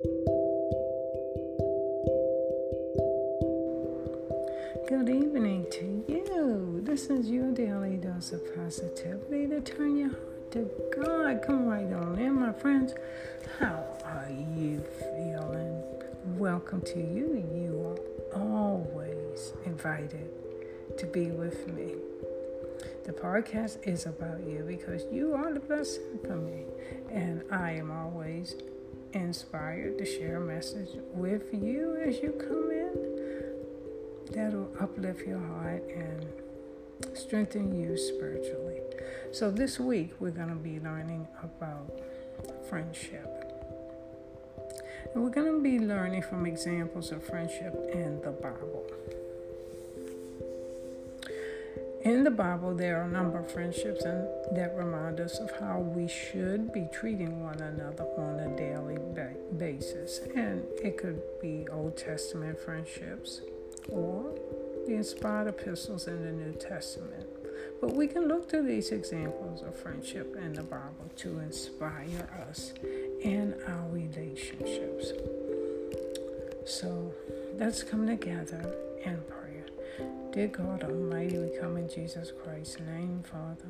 [0.00, 0.14] Good
[5.08, 6.80] evening to you.
[6.84, 11.42] This is your daily dose of positivity to turn your heart to God.
[11.44, 12.94] Come right on in, my friends.
[13.58, 15.82] How are you feeling?
[16.38, 17.44] Welcome to you.
[17.52, 17.98] You
[18.36, 20.30] are always invited
[20.96, 21.94] to be with me.
[23.04, 26.66] The podcast is about you because you are the best for me,
[27.10, 28.54] and I am always
[29.12, 32.88] inspired to share a message with you as you come in
[34.32, 36.26] that'll uplift your heart and
[37.16, 38.80] strengthen you spiritually.
[39.32, 42.00] So, this week we're going to be learning about
[42.68, 43.26] friendship.
[45.14, 48.84] And we're going to be learning from examples of friendship in the Bible.
[52.02, 55.80] In the Bible, there are a number of friendships and that remind us of how
[55.80, 58.98] we should be treating one another on a daily
[59.56, 60.20] basis.
[60.36, 63.40] And it could be Old Testament friendships,
[63.88, 64.32] or
[64.86, 67.26] the inspired epistles in the New Testament.
[67.80, 72.72] But we can look to these examples of friendship in the Bible to inspire us
[73.22, 75.12] in our relationships.
[76.64, 77.12] So
[77.58, 78.72] let's come together
[79.04, 79.47] and prayer.
[80.32, 83.68] Dear God Almighty, we come in Jesus Christ's name, Father.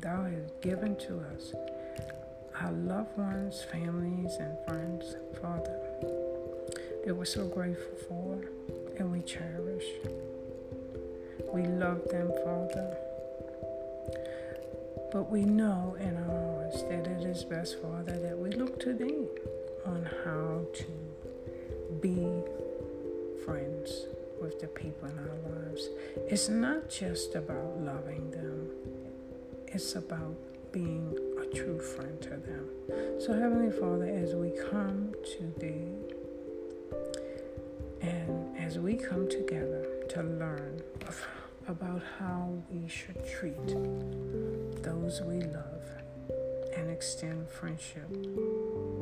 [0.00, 1.52] Thou hast given to us
[2.60, 5.78] our loved ones, families, and friends, Father,
[7.04, 8.40] that we're so grateful for
[8.98, 9.84] and we cherish.
[11.52, 12.96] We love them, Father.
[15.12, 18.94] But we know in our hearts that it is best, Father, that we look to
[18.94, 19.26] Thee
[19.86, 20.86] on how to
[22.00, 22.42] be
[23.44, 24.06] friends
[24.40, 25.88] with the people in our lives.
[26.28, 28.70] It's not just about loving them,
[29.66, 30.36] it's about
[30.72, 32.68] being a true friend to them.
[33.20, 36.18] So, Heavenly Father, as we come to Thee,
[38.00, 40.82] and as we come together to learn
[41.66, 43.66] about how we should treat
[44.82, 45.84] those we love
[46.76, 48.08] and extend friendship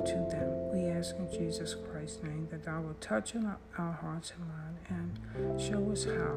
[0.06, 3.34] to them, we ask in Jesus Christ's name that Thou will touch
[3.76, 6.36] our hearts and mind and show us how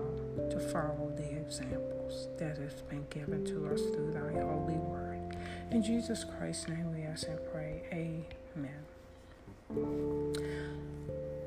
[0.50, 5.38] to follow the examples that has been given to us through Thy holy word.
[5.70, 7.84] In Jesus Christ's name we ask and pray.
[7.94, 8.86] Amen.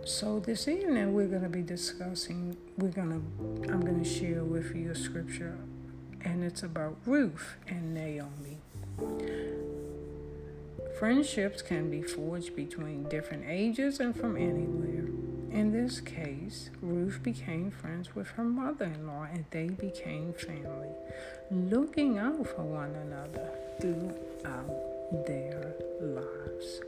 [0.05, 4.44] So this evening we're going to be discussing we're going to I'm going to share
[4.44, 5.59] with you a scripture
[6.25, 8.59] and it's about Ruth and Naomi.
[10.98, 15.08] Friendships can be forged between different ages and from anywhere.
[15.50, 20.92] In this case, Ruth became friends with her mother in law and they became family,
[21.50, 23.50] looking out for one another
[23.81, 26.81] throughout their lives.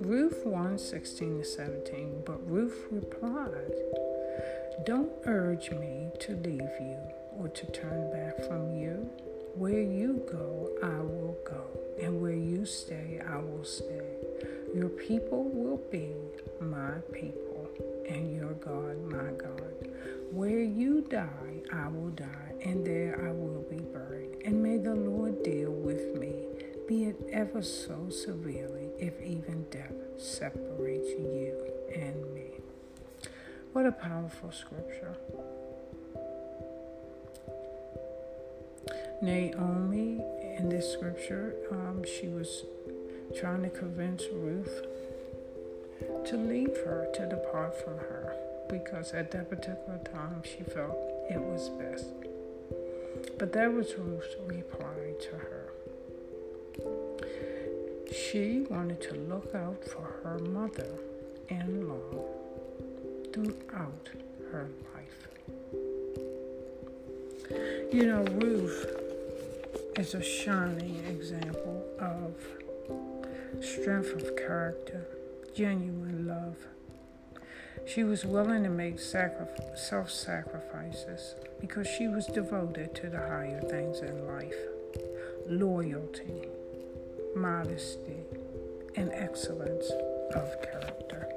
[0.00, 2.22] Ruth 1 16 to 17.
[2.26, 3.72] But Ruth replied,
[4.84, 6.98] Don't urge me to leave you
[7.38, 9.10] or to turn back from you.
[9.54, 11.64] Where you go, I will go,
[12.04, 14.18] and where you stay, I will stay.
[14.74, 16.10] Your people will be
[16.60, 17.66] my people,
[18.06, 19.88] and your God my God.
[20.30, 24.42] Where you die, I will die, and there I will be buried.
[24.44, 26.34] And may the Lord deal with me,
[26.86, 31.56] be it ever so severely if even death separates you
[31.94, 32.50] and me.
[33.72, 35.16] What a powerful scripture.
[39.22, 40.20] Naomi,
[40.56, 42.64] in this scripture, um, she was
[43.38, 44.86] trying to convince Ruth
[46.26, 48.36] to leave her, to depart from her,
[48.68, 50.96] because at that particular time she felt
[51.30, 52.06] it was best.
[53.38, 55.70] But that was Ruth's reply to her.
[58.12, 60.88] She wanted to look out for her mother
[61.48, 62.24] in law
[63.32, 64.08] throughout
[64.52, 65.28] her life.
[67.92, 69.03] You know, Ruth
[69.98, 72.34] is a shining example of
[73.62, 75.06] strength of character,
[75.54, 76.56] genuine love.
[77.86, 84.00] She was willing to make self sacrifices because she was devoted to the higher things
[84.00, 84.56] in life
[85.48, 86.48] loyalty,
[87.36, 88.24] modesty,
[88.96, 89.90] and excellence
[90.34, 91.28] of character.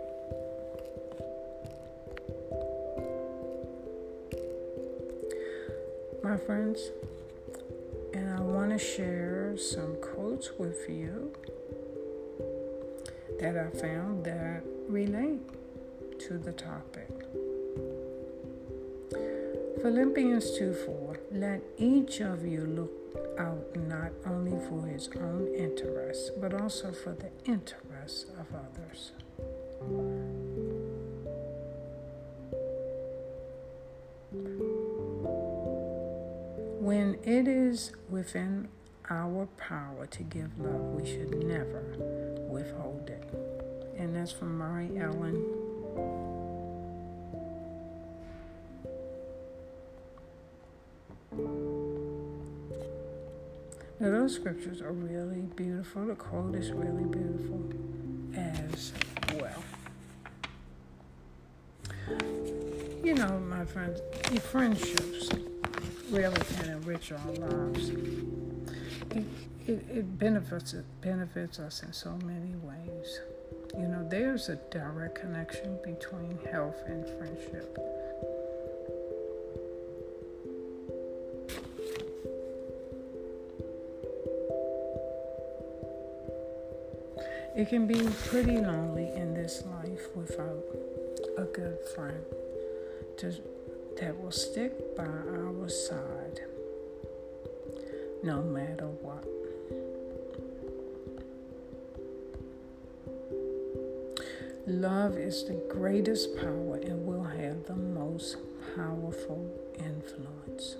[6.23, 6.79] My friends,
[8.17, 11.31] and I want to share some quotes with you
[13.39, 15.41] that I found that relate
[16.25, 17.09] to the topic.
[19.83, 22.95] Philippians 2 4 Let each of you look
[23.39, 29.11] out not only for his own interests, but also for the interests of others.
[36.91, 38.69] It is within
[39.09, 40.81] our power to give love.
[40.99, 41.83] We should never
[42.49, 43.23] withhold it.
[43.97, 45.43] And that's from Mary Ellen.
[53.99, 56.05] Now, those scriptures are really beautiful.
[56.05, 57.69] The quote is really beautiful
[58.35, 58.93] as
[59.39, 59.63] well.
[63.03, 63.99] You know, my friends,
[64.31, 65.29] your friendships
[66.09, 67.89] really can enrich our lives.
[69.11, 69.25] It,
[69.67, 73.19] it, it benefits it benefits us in so many ways.
[73.77, 77.77] You know, there's a direct connection between health and friendship.
[87.55, 90.63] It can be pretty lonely in this life without
[91.37, 92.23] a good friend
[93.17, 93.33] to,
[93.99, 96.41] that will stick by our side
[98.23, 99.25] no matter what.
[104.67, 108.37] Love is the greatest power and will have the most
[108.75, 110.75] powerful influence.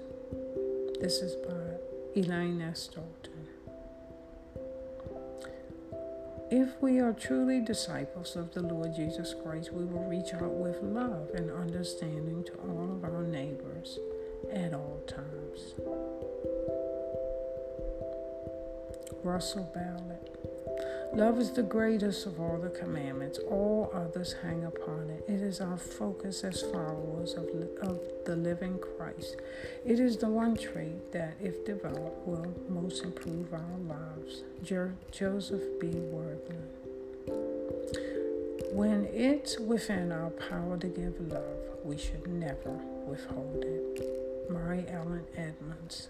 [1.00, 2.88] This is by Elaine S.
[2.88, 3.37] Dalton.
[6.50, 10.82] If we are truly disciples of the Lord Jesus Christ, we will reach out with
[10.82, 14.00] love and understanding to all of our neighbors
[14.54, 15.74] at all times.
[19.24, 20.27] Russell Ballard.
[21.14, 23.40] Love is the greatest of all the commandments.
[23.50, 25.24] All others hang upon it.
[25.28, 27.48] It is our focus as followers of,
[27.82, 29.38] of the living Christ.
[29.86, 34.44] It is the one trait that, if developed, will most improve our lives.
[34.64, 35.88] Jo- Joseph B.
[35.88, 36.68] Wirthlin.
[38.74, 42.72] When it's within our power to give love, we should never
[43.08, 44.50] withhold it.
[44.50, 46.10] Mary Ellen Edmunds.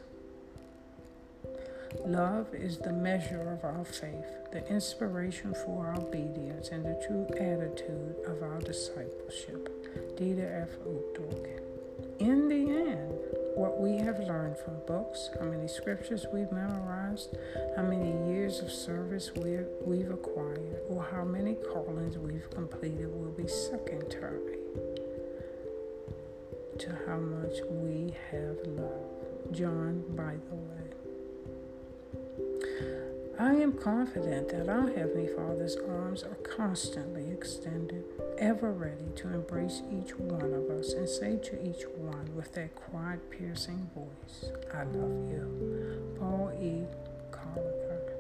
[2.05, 7.27] Love is the measure of our faith, the inspiration for our obedience, and the true
[7.39, 9.69] attitude of our discipleship.
[10.17, 10.69] Dieter F.
[12.19, 13.13] In the end,
[13.55, 17.35] what we have learned from books, how many scriptures we've memorized,
[17.75, 23.47] how many years of service we've acquired, or how many callings we've completed will be
[23.47, 24.57] secondary
[26.79, 29.51] to how much we have loved.
[29.51, 30.86] John, by the way.
[33.39, 38.03] I am confident that our Heavenly Father's arms are constantly extended,
[38.39, 42.75] ever ready to embrace each one of us and say to each one with that
[42.75, 46.15] quiet, piercing voice, I love you.
[46.19, 46.81] Paul E.
[47.31, 48.17] Koelliker.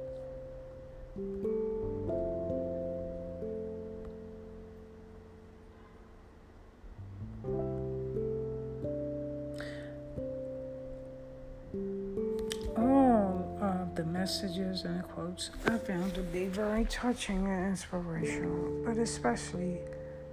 [14.27, 19.77] Messages and quotes I found to be very touching and inspirational, but especially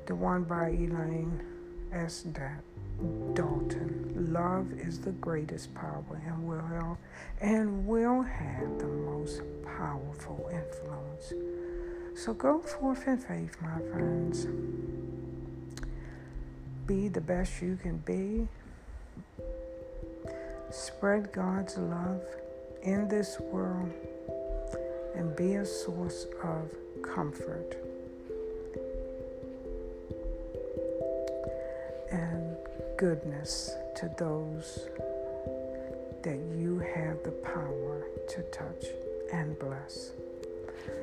[0.06, 1.41] the one by Elaine
[1.93, 2.26] S.
[3.35, 4.32] Dalton.
[4.32, 6.96] Love is the greatest power and will have,
[7.41, 11.32] and will have the most powerful influence.
[12.19, 14.49] So go forth in faith, my friends.
[16.89, 18.48] Be the best you can be.
[20.72, 22.24] Spread God's love
[22.84, 23.91] in this world
[25.14, 26.70] and be a source of
[27.03, 27.76] comfort
[32.10, 32.56] and
[32.98, 34.88] goodness to those
[36.22, 38.86] that you have the power to touch
[39.32, 40.12] and bless.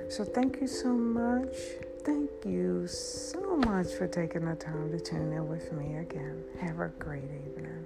[0.10, 1.56] So, thank you so much.
[2.04, 6.44] Thank you so much for taking the time to tune in with me again.
[6.60, 7.86] Have a great evening.